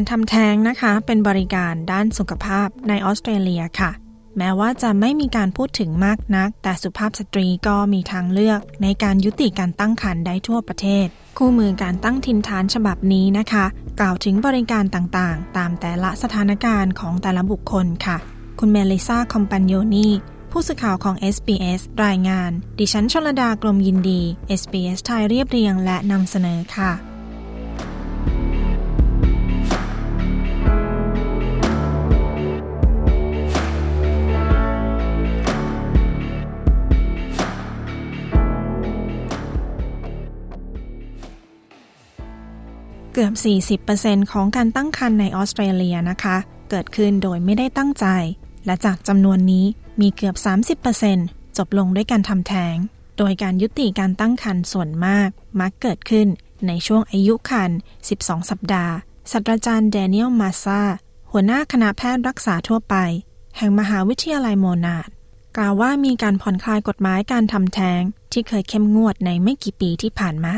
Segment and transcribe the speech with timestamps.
[0.00, 3.90] การทำแท้งนะคะ เป็นบริการด้านสุขภาพในออสเตรเลียค่ะ
[4.38, 11.06] แม้ว่าจะไม่มีการพูดถึงมากนัก แต่สุภาพสตรีก็มีทางเลือก ในการยุติการตั้งครรภ์ได้ทั่วประเทศ
[11.38, 13.64] คู่มือการตั้งทินฐานฉบับนี้นะคะ
[14.00, 18.16] กล่าวถึงบริการต่างๆ ตามแต่ละสถานการณ์ของแต่ละบุคคลค่ะ
[18.58, 20.08] คุณเมลิซาคอมปันโยนี
[20.52, 24.20] ผู้สื่อข่าวของ SBS รายงาน ดิฉันชลดากรมยินดี
[24.60, 26.92] SBS ไทยเรียบเรียงและนำเสนอค่ะ
[43.22, 46.36] กือบ 40%ของการตั้งครรภ์ในออสเตรเลียนะคะ
[46.70, 48.06] เกิดขึ้นโดยไม่ได้ตั้งใจ
[48.66, 49.66] และจากจำนวนนี้
[50.00, 50.36] มีเกือบ
[50.96, 52.76] 30%จบลงด้วยการทำแท้ง
[53.18, 55.28] โดยการยุติการตั้งครรภ์ส่วนมาก
[55.60, 56.28] มักเกิดขึ้น
[56.66, 57.78] ในช่วงอายุครรภ์
[58.14, 58.94] 12 สัปดาห์
[59.30, 60.82] ศาสตราจารย์แดเนียลมาซา
[61.30, 62.94] หัวหน้าคณะแพทย์รักษาทั่วไป
[63.56, 65.08] แห่งมหาวิทยาลัยโมนาด
[65.56, 70.56] กล่าวว่ามีการผ่อนคลายกฎหมายการทำแท้งที่เคยเข้มงวดในไม่กี่ปีที่ผ่านมา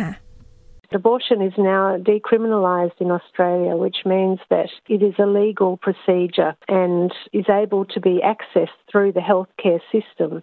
[0.95, 7.11] Abortion is now decriminalised in Australia, which means that it is a legal procedure and
[7.33, 10.43] is able to be accessed through the healthcare system.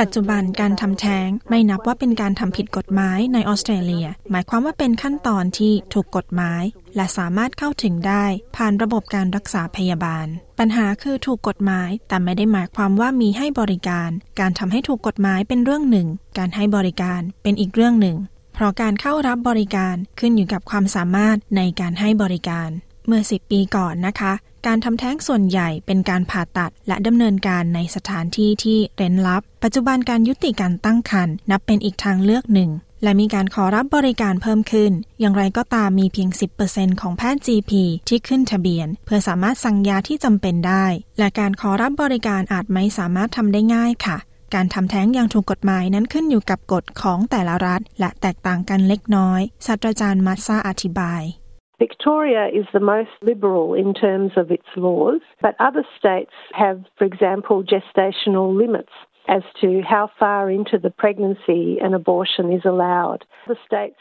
[0.00, 6.62] ปัจจุบันการทำแท้งไม่นับว่าเป็นการทำผิดกฎหมายในออสเตรเลีย หมายความว่าเป็นขั้นตอนที่ถูกกฎหมาย
[6.96, 8.24] และสามารถเข้าถึงได้
[8.56, 10.26] ผ่านระบบการรักษาพยาบาล
[10.58, 14.10] ปัญหาคือถูกกฎหมาย แต่ไม่ได้หมายความว่ามีให้บริการ
[14.40, 16.08] การทำให้ถูกกฎหมายเป็นเรื่องหนึ่ง
[16.38, 18.16] การให้บริการเป็นอีกเรื่องหนึ่ง
[18.58, 22.70] เพราะการเข้ารับบริการขึ้นอยู่กับความสามารถในการให้บริการ
[23.06, 24.32] เมื่อ 10 ปีก่อนนะคะ
[24.66, 32.70] การทำแท้งส่วนใหญ่เป็นการผ่าตัดและดำเนินการในสถานที่ที่เร้นลับ ปัจจุบันการยุติการตั้งครรภ์นับเป็นอีกทางเลือกหนึ่ง
[33.02, 36.28] และมีการขอรับบริการเพิ่มขึ้น อย่างไรก็ตามมีเพียง
[36.64, 37.72] 10%ของแพทย์ GP
[38.08, 40.84] ที่ขึ้นทะเบียน เพื่อสามารถสั่งยาที่จำเป็นได้
[41.18, 44.18] และการขอรับบริการอาจไม่สามารถทำได้ง่ายค่ะ
[44.54, 51.22] การทำแท้งอย่างถูกกฎหมายนั้นขึ้นอยู่กับกฎของแต่ละรัฐ และแตกต่างกันเล็กน้อยศาสตราจารย์มัซาอธิบาย
[51.86, 57.06] Victoria is the most liberal in terms of its laws, but other states have, for
[57.12, 58.94] example, gestational limits
[59.28, 63.20] as to how far into the pregnancy an abortion is allowed.
[63.46, 64.00] The states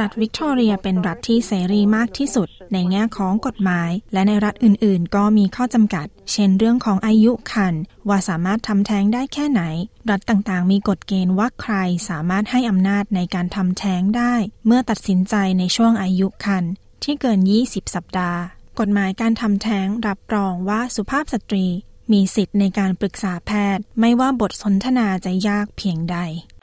[0.00, 7.74] รัฐวิกตอเรียเป็นรัฐที่เสรีมากที่สุด ในแง่ของกฎหมาย และในรัฐอื่น ๆ ก็มีข้อจำกัด เช่นเรื่องของอายุคัน
[8.08, 9.62] ว่าสามารถทำแท้งได้แค่ไหน
[10.10, 11.74] รัฐต่างๆ มีกฎเกณฑ์ว่าใคร
[12.08, 14.34] สามารถให้อำนาจในการทำแท้งได้
[14.66, 16.64] เมื่อตัดสินใจในช่วงอายุคัน
[17.04, 18.40] ที่เกิน 20 สัปดาห์
[18.80, 21.66] กฎหมายการทำแท้งรับรองว่าสุภาพสตรี
[22.12, 26.18] มีสิทธิ์ในการปรึกษาแพทย์ ไม่ว่าบทสนทนาจะยากเพียงใด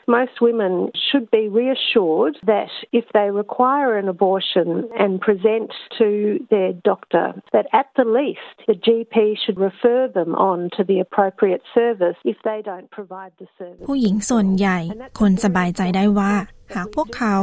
[0.08, 6.72] most women should be reassured that if they require an abortion and present to their
[6.72, 12.16] doctor, that at the least the GP should refer them on to the appropriate service
[12.24, 13.86] if they don't provide the service.
[13.90, 14.78] ผู้หญิงส่วนใหญ่
[15.20, 16.32] คนสบายใจได้ว่า
[16.75, 17.35] หากพวกเขา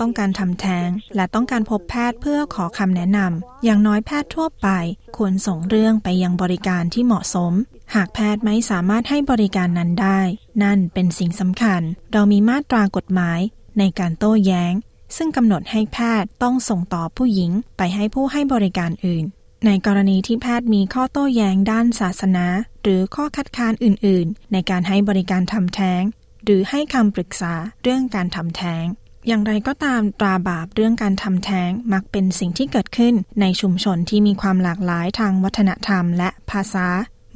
[0.00, 4.68] ต้องการทำแท้ง และต้องการพบแพทย์เพื่อขอคำแนะนำ อย่างน้อยแพทย์ทั่วไป
[5.16, 7.52] ควรส่งเรื่องไปยังบริการที่เหมาะสม
[7.94, 10.20] หากแพทย์ไม่สามารถให้บริการนั้นได้
[10.62, 13.40] นั่นเป็นสิ่งสำคัญ เรามีมาตรากฎหมาย
[13.78, 14.72] ในการโต้แย้ง
[15.16, 19.24] ซึ่งกำหนดให้แพทย์ต้องส่งต่อผู้หญิงไปให้ผู้ให้บริการอื่น
[19.66, 22.46] ในกรณีที่แพทย์มีข้อโต้แย้งด้านศาสนา
[22.82, 26.02] หรือข้อคัดค้านอื่น ๆ ในการให้บริการทำแท้ง
[26.44, 28.84] หรือให้คำปรึกษาเรื่องการทำแท้ง
[29.26, 36.86] อย่างไรก็ตามตราบาปเรื่องการทำแท้งมักเป็นสิ่งที่เกิดขึ้นในชุมชนที่มีความหลากหลายทางวัฒนธรรมและภาษา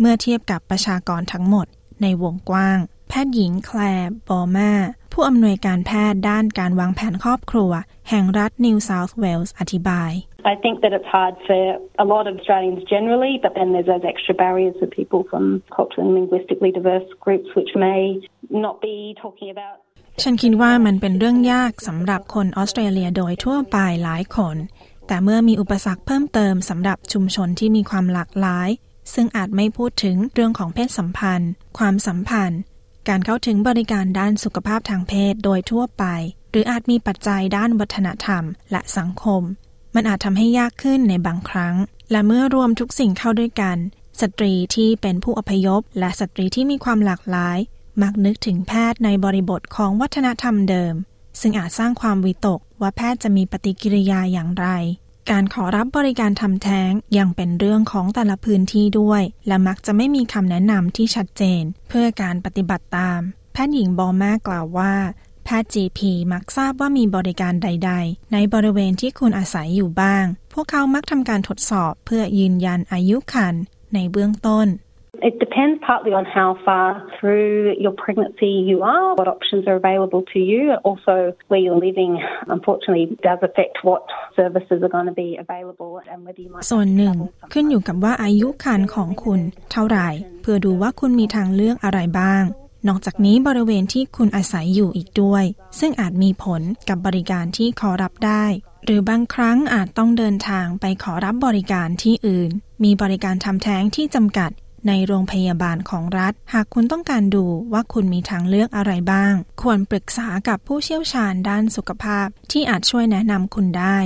[0.01, 1.67] เมื่อเทียบกับประชากรทั้งหมด
[2.03, 2.79] ในวงกว้าง
[3.09, 4.73] แพทย์หญิงแคลร์บอมา
[5.13, 7.71] ผู้อำนวยการแพทย์ด้านการวางแผนครอบครัว
[8.11, 10.13] แห่งรัฐนิวเซาท์เวลส์อธิบาย
[10.53, 11.61] I think that it's hard for
[12.05, 15.45] a lot of Australians generally, but then there's those extra barriers for people from
[15.77, 18.01] culturally and linguistically diverse groups which may
[18.65, 19.77] not be talking about
[20.23, 24.57] ฉันคิดว่ามันเป็นเรื่องยากสำหรับคนออสเตรเลียโดยทั่วไปหลายคน
[25.07, 28.69] แต่เมื่อมีอุปสรรคเพิ่มเติมสำหรับชุมชนที่มีความหลากหลาย
[29.15, 32.61] ซึ่งอาจไม่พูดถึงเรื่องของเพศสัมพันธ์ ความสัมพันธ์
[33.09, 36.05] การเข้าถึงบริการด้านสุขภาพทางเพศโดยทั่วไป
[36.51, 39.43] หรืออาจมีปัจจัยด้านวัฒนธรรม และสังคม
[39.95, 41.75] มันอาจทำให้ยากขึ้นในบางครั้ง
[42.11, 43.77] และเมื่อรวมทุกสิ่งเข้าด้วยกัน
[44.21, 47.59] สตรีที่เป็นผู้อพยพ และสตรีที่มีความหลากหลาย
[48.03, 50.95] มักนึกถึงแพทย์ในบริบทของวัฒนธรรมเดิม
[51.41, 54.67] ซึ่งอาจสร้างความวิตกว่าแพทย์จะมีปฏิกิริยาอย่างไร
[55.31, 63.21] การขอรับบริการทำแท้งยังเป็นเรื่องของแต่ละพื้นที่ด้วย และมักจะไม่มีคำแนะนำที่ชัดเจน เพื่อการปฏิบัติตาม
[63.53, 64.95] แพทย์หญิงบอมากล่าวว่า
[65.45, 66.01] แพทย์ GP
[66.33, 73.55] มักทราบว่ามีบริการใด ๆ ในบริเวณที่คุณอาศัยอยู่บ้าง พวกเขามักทำการทดสอบเพื่อยืนยันอายุคัน
[73.95, 74.67] ในเบื้องต้น
[75.23, 80.23] It depends partly on how far through your pregnancy you are, what options are available
[80.33, 80.75] to you.
[80.85, 84.03] Also, where you're living, unfortunately, does affect what
[84.37, 86.65] services are going to be available and whether you might.
[86.71, 87.17] ส่วนหนึ่ง
[87.53, 89.41] ขึ้นอยู่กับว่าอายุคันของคุณ
[89.73, 90.09] เท่าไหร่
[90.43, 92.45] เพื่อดูว่าคุณมีทางเลือกอะไรบ้าง
[92.89, 95.45] นอกจากนี้บริเวณที่คุณอาศัยอยู่อีกด้วย
[95.81, 98.45] ซึ่งอาจมีผลกับบริการที่ขอรับได้
[98.85, 102.51] หรือบางครั้งอาจต้องเดินทางไปขอรับบริการที่อื่น
[102.85, 104.51] มีบริการทำแท้งที่จำกัด
[104.87, 113.99] ในโรงพยาบาลของรัฐ หากคุณต้องการดูว่าคุณมีทางเลือกอะไรบ้าง ควรปรึกษากับผู้เชี่ยวชาญด้านสุขภาพ ที่อาจช่วยแนะนำคุณได้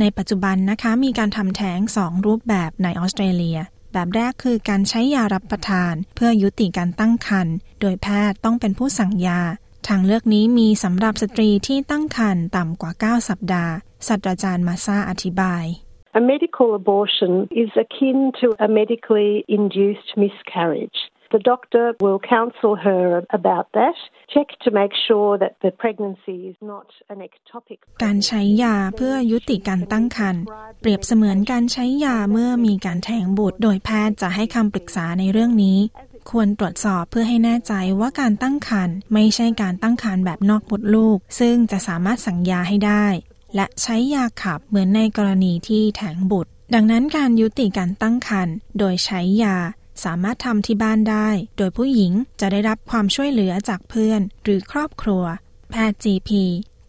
[0.00, 3.58] ในปัจจุบันนะคะมีการทำแท้งสองรูปแบบในออสเตรเลีย
[3.92, 9.40] แบบแรกคือการใช้ยารับประทาน เพื่อยุติการตั้งครรภ์โดยแพทย์ต้องเป็นผู้สั่งยา
[9.88, 13.72] ทางเลือกนี้มีสำหรับสตรีที่ตั้งครรภ์ต่ำกว่า 9 สัปดาห์
[14.06, 15.64] ศาสตราจารย์มาซาอธิบาย
[16.20, 20.98] A medical abortion is akin to a medically induced miscarriage.
[21.30, 23.96] The doctor will counsel her about that,
[24.34, 27.78] check to make sure that the pregnancy is not an ectopic.
[28.04, 30.42] การใช้ยาเพื่อยุติการตั้งครรภ์
[30.80, 35.78] เปรียบเสมือนการใช้ยาเมื่อมีการแท้งบุตร โดยแพทย์จะให้คำปรึกษาในเรื่องนี้
[36.30, 43.06] ควรตรวจสอบเพื่อให้แน่ใจว่าการตั้งครรภ์ไม่ใช่การตั้งครรภ์แบบนอกมดลูก ซึ่งจะสามารถสั่งยาให้ได้
[43.54, 49.56] และใช้ยาขับเหมือนในกรณีที่แท้งบุตร ดังนั้นการยุติการตั้งครรภ์โดยใช้ยา
[50.04, 55.24] สามารถทำที่บ้านได้ โดยผู้หญิงจะได้รับความช่วยเหลือจากเพื่อน หรือครอบครัว
[55.70, 56.30] แพทย์ GP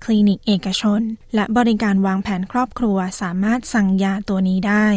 [0.04, 1.01] คลินิกเอกชน
[1.36, 4.88] และบริการวางแผนครอบครัวสามารถสั่งยาตัวนี้ได้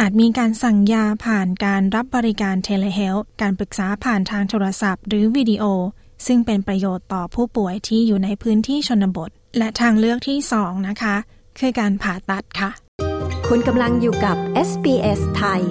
[0.00, 5.64] อาจมีการสั่งยาผ่านการรับบริการเทเลเฮล์การปรึกษาผ่านทางโทรศัพท์ หรือวิดีโอ
[6.26, 11.16] ซึ่งเป็นประโยชน์ต่อผู้ป่วยที่อยู่ในพื้นที่ชนบท และทางเลือกที่สองนะคะ
[11.58, 12.70] คือการผ่าตัดค่ะ
[13.48, 14.36] คุณกำลังอยู่กับ
[14.68, 15.62] SBS ไทย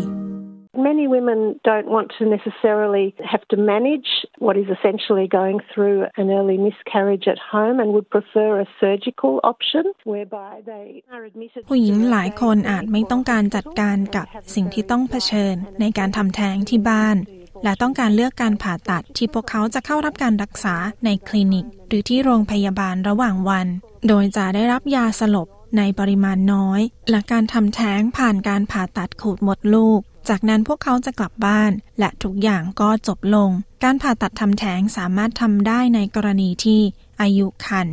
[0.90, 4.10] Many women don't want to necessarily have to manage
[4.46, 9.34] what is essentially going through an early miscarriage at home and would prefer a surgical
[9.52, 14.26] option whereby they are admitted ผู้หญิงหลายคนอาจไม่ต้องการจัดการกับ
[14.56, 17.18] สิ่งที่ต้องเผชิญในการทำแท้งที่บ้าน
[17.64, 23.68] และต้องการเลือกการผ่าตัดที่พวกเขาจะเข้ารับการรักษาในคลินิก หรือที่โรงพยาบาลระหว่างวัน
[24.08, 25.48] โดยจะได้รับยาสลบ
[25.78, 33.50] ในปริมาณน้อย และการทำแท้งผ่านการผ่าตัดขูดมดลูก จากนั้นพวกเขาจะกลับบ้าน และทุกอย่างก็จบลง
[33.84, 36.82] การผ่าตัดทำแท้งสามารถทำได้ในกรณีที่
[37.22, 37.88] อายุคัน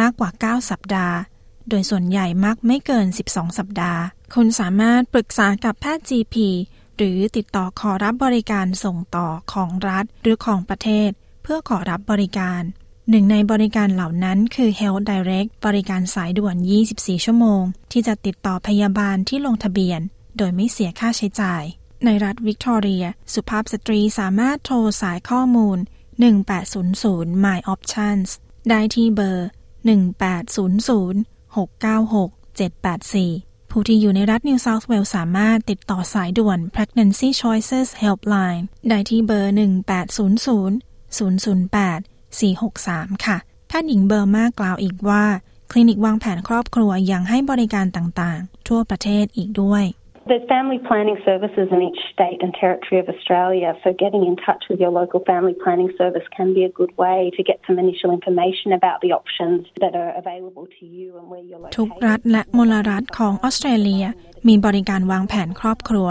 [0.00, 1.16] มากกว่า 9 สัปดาห์
[1.68, 4.00] โดยส่วนใหญ่มักไม่เกิน 12 สัปดาห์
[4.34, 6.36] คุณสามารถปรึกษากับแพทย์ GP
[6.96, 11.10] หรือติดต่อขอรับบริการส่งต่อของรัฐหรือของประเทศ
[11.42, 12.62] เพื่อขอรับบริการ
[13.10, 16.56] หนึ่งในบริการเหล่านั้นคือ Health Direct บริการสายด่วน
[16.90, 17.62] 24 ชั่วโมง
[17.92, 20.00] ที่จะติดต่อพยาบาลที่ลงทะเบียน
[20.36, 21.62] โดยไม่เสียค่าใช้จ่าย
[22.04, 25.78] ในรัฐวิกตอเรีย สุภาพสตรีสามารถโทรสายข้อมูล
[26.60, 28.28] 1800 My Options
[28.70, 29.48] ได้ที่เบอร์
[30.26, 33.45] 1800 696 784
[33.78, 43.36] ผู้ที่อยู่ในรัฐนิวเซาท์เวลส์สามารถติดต่อสายด่วน Pregnancy Choices Helpline ได้ที่เบอร์ 1800 008 463 ค่ะ
[43.68, 45.24] แพทย์หญิงเบอร์มากล่าวอีกว่า
[45.70, 49.84] คลินิกวางแผนครอบครัวยังให้บริการต่างๆ ทั่วประเทศอีกด้วย
[50.28, 54.62] There's family planning services in each state and territory of Australia, so getting in touch
[54.68, 58.10] with your local family planning service can be a good way to get some initial
[58.10, 61.76] information about the options that are available to you and where you're located.
[61.78, 64.04] ทุกรัฐและมลรัฐของออสเตรเลีย
[64.48, 66.08] มีบริการวางแผนครอบครัว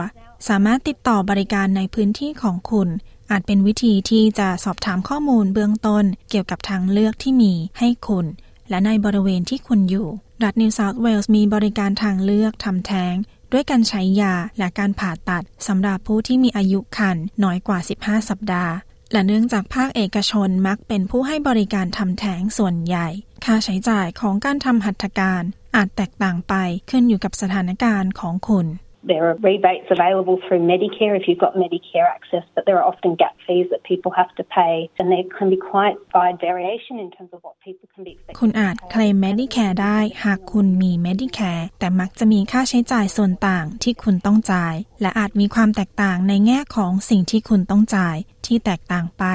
[0.47, 2.89] สามารถติดต่อบริการในพื้นที่ของคุณ
[3.31, 8.25] อาจเป็นวิธีที่จะสอบถามข้อมูลเบื้องต้นเกี่ยวกับทางเลือกที่มีให้คุณ
[8.69, 10.07] และในบริเวณที่คุณอยู่
[10.43, 13.15] รัฐนิวเซาท์เวลส์มีบริการทางเลือกทำแท้ง
[13.55, 18.73] ด้วยการใช้ยาและการผ่าตัดสำหรับผู้ที่มีอายุคันน้อยกว่า 15 สัปดาห์
[19.11, 23.07] และเนื่องจากภาคเอกชนมักเป็นผู้ให้บริการทำแท้งส่วนใหญ่
[23.45, 25.43] ค่าใช้จ่ายของการทำหัตถการ
[25.75, 26.53] อาจแตกต่างไป
[26.89, 28.67] ขึ้นอยู่กับสถานการณ์ของคุณ
[29.11, 33.11] There are rebates available through Medicare if you've got Medicare access, but there are often
[33.21, 37.09] gap fees that people have to pay, and there can be quite wide variation in
[37.15, 49.25] terms of what people can be expected คุณอาจเคลม Medicare ได้หากคุณมี Medicare แต่มักจะมีค่าใช้จ่ายส่วนต่างที่คุณต้องจ่าย และอาจมีความแตกต่างในแง่ของสิ่งที่คุณต้องจ่ายที่แตกต่างไป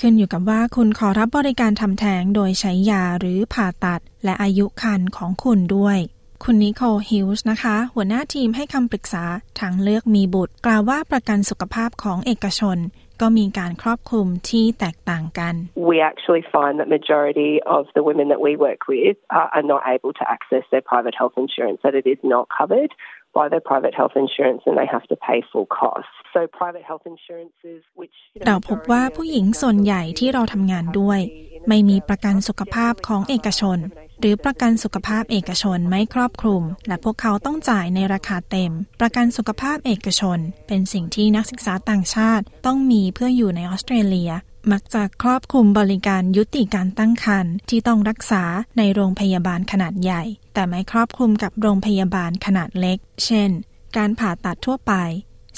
[0.00, 5.98] ขึ้นอยู่กับว่าคุณขอรับบริการทำแท้งโดยใช้ยาหรือผ่าตัด และอายุคันของคุณด้วย
[6.44, 9.24] คุณนิโคลฮิลส์นะคะ หัวหน้าทีมให้คำปรึกษา
[9.60, 12.78] ทางเลือกมีบุตร กล่าวว่าประกันสุขภาพของเอกชน
[13.20, 15.54] ก็มีการครอบคลุมที่แตกต่างกัน
[15.90, 19.82] We actually find that majority of the women that we work with are, are not
[19.94, 22.90] able to access their private health insurance, that it is not covered
[23.38, 26.14] by their private health insurance and they have to pay full costs.
[26.34, 28.16] So private health insurances which
[28.46, 31.20] เราพบว่าผู้หญิงส่วนใหญ่ที่เราทำงานด้วย
[31.68, 33.78] ไม่มีประกันสุขภาพของเอกชน
[34.20, 44.30] หรือประกันสุขภาพเอกชนไม่ครอบคลุม และพวกเขาต้องจ่ายในราคาเต็ม ประกันสุขภาพเอกชน เป็นสิ่งที่นักศึกษาต่างชาติต้องมีเพื่ออยู่ในออสเตรเลีย
[44.72, 48.44] มักจะครอบคลุมบริการยุติการตั้งครรภ์ที่ต้องรักษา
[48.78, 50.22] ในโรงพยาบาลขนาดใหญ่
[50.54, 53.50] แต่ไม่ครอบคลุมกับโรงพยาบาลขนาดเล็ก เช่น
[53.96, 54.92] การผ่าตัดทั่วไป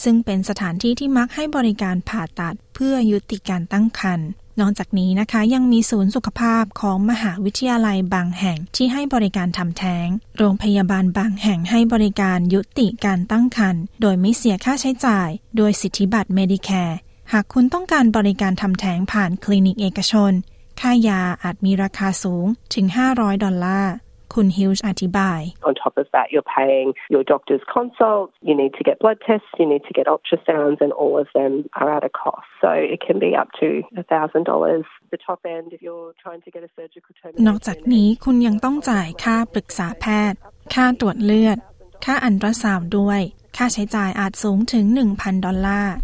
[0.02, 4.28] ซึ่งเป็นสถานที่ที่มักให้บริการผ่าตัดเพื่อยุติการตั้งครรภ์
[4.60, 16.96] นอกจากนี้นะคะยังมีศูนย์สุขภาพของมหาวิทยาลัยบางแห่งที่ให้บริการทำแท้ง โรงพยาบาลบางแห่งให้บริการยุติการตั้งครรภ์โดยไม่เสียค่าใช้จ่าย โดยสิทธิบัตร Medicare
[17.32, 20.32] หากคุณต้องการบริการทำแท้งผ่านคลินิกเอกชน
[20.80, 23.94] ค่ายาอาจมีราคาสูงถึง 500 ดอลลาร์
[24.34, 29.52] คุณฮิลส์อธิบาย On top of that, you're paying your doctor's consults, you need to get blood tests,
[29.60, 32.48] you need to get ultrasounds, and all of them are at a cost.
[32.62, 34.84] So it can be up to $1,000.
[35.14, 37.12] The top end, if you're trying to get a surgical
[37.46, 40.38] นอกจากนี้คุณยังต้องจ่ายค่าปรึกษาแพทย์
[40.74, 41.58] ค่าตรวจเลือด
[42.04, 43.20] ค่าอัลตราซาวด์ด้วย
[43.56, 44.84] ค่าใช้จ่ายอาจสูงถึง
[45.16, 45.94] 1,000 ดอลลาร์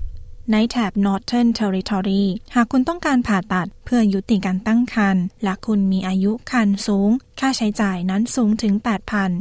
[0.53, 2.25] ในแถบ Northern Territory
[2.55, 7.11] หากคุณต้องการผ่าตัดเพื่อยุติการตั้งครรภ์และคุณมีอายุครรภ์สูง
[7.41, 8.75] ค่าใช้จ่ายนั้นสูงถึง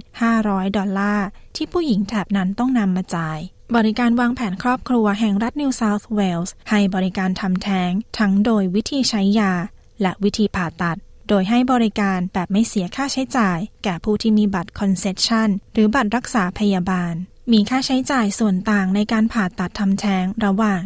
[0.06, 3.40] 8,500 ดอลลาร์ที่ผู้หญิงแถบนั้นต้องนำมาจ่าย
[3.76, 9.54] บริการวางแผนครอบครัวแห่งรัฐนิวเซาท์เวลส์ให้บริการทำแท้ง ทั้งโดยวิธีใช้ยา
[10.02, 17.14] และวิธีผ่าตัด โดยให้บริการแบบไม่เสียค่าใช้จ่าย แก่ผู้ที่มีบัตร concession หรือบัตรรักษาพยาบาล
[17.52, 20.82] มีค่าใช้จ่ายส่วนต่างในการผ่าตัดทำแท้งระหว่าง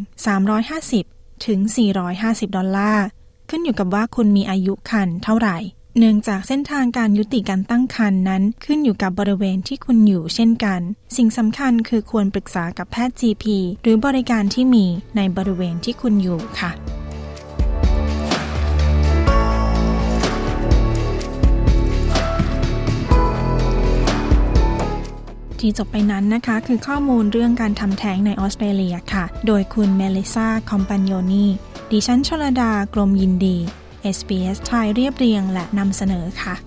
[0.70, 1.60] 350 ถึง
[2.08, 3.06] 450 ดอลลาร์
[3.50, 5.58] ขึ้นอยู่กับว่าคุณมีอายุคันเท่าไหร่
[5.98, 10.82] เนื่องจากเส้นทางการยุติการตั้งครรภ์นั้นขึ้นอยู่กับบริเวณที่คุณอยู่เช่นกัน
[11.16, 13.46] สิ่งสำคัญคือควรปรึกษากับแพทย์ GP
[13.84, 14.86] หรือบริการที่มี
[15.16, 16.72] ในบริเวณที่คุณอยู่ค่ะ
[25.62, 31.46] ที่จบไปนั้นนะคะ คือข้อมูลเรื่องการทำแท้งในออสเตรเลียค่ะ โดยคุณเมลิซาคอมปานโยนี
[31.92, 33.58] ดิฉันชลดากรมยินดี
[34.16, 36.67] SBS ไทยเรียบเรียงและนำเสนอค่ะ